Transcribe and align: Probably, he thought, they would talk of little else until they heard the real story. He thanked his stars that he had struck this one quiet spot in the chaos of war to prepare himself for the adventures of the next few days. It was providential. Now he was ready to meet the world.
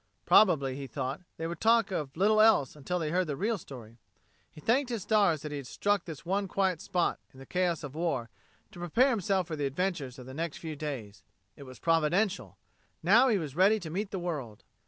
Probably, 0.25 0.75
he 0.75 0.87
thought, 0.87 1.21
they 1.37 1.45
would 1.45 1.61
talk 1.61 1.91
of 1.91 2.17
little 2.17 2.41
else 2.41 2.75
until 2.75 2.97
they 2.97 3.11
heard 3.11 3.27
the 3.27 3.35
real 3.37 3.59
story. 3.59 3.99
He 4.51 4.59
thanked 4.59 4.89
his 4.89 5.03
stars 5.03 5.43
that 5.43 5.51
he 5.51 5.57
had 5.59 5.67
struck 5.67 6.05
this 6.05 6.25
one 6.25 6.47
quiet 6.47 6.81
spot 6.81 7.19
in 7.31 7.37
the 7.37 7.45
chaos 7.45 7.83
of 7.83 7.93
war 7.93 8.31
to 8.71 8.79
prepare 8.79 9.11
himself 9.11 9.45
for 9.45 9.55
the 9.55 9.67
adventures 9.67 10.17
of 10.17 10.25
the 10.25 10.33
next 10.33 10.57
few 10.57 10.75
days. 10.75 11.21
It 11.55 11.67
was 11.67 11.77
providential. 11.77 12.57
Now 13.03 13.27
he 13.27 13.37
was 13.37 13.55
ready 13.55 13.79
to 13.79 13.91
meet 13.91 14.09
the 14.09 14.17
world. 14.17 14.63